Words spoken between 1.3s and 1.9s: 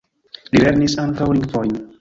lingvojn.